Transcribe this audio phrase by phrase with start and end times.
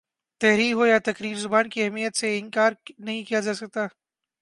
[0.41, 3.81] تحریر ہو یا تقریر زبان کی اہمیت سے انکار نہیں کیا جا سکتا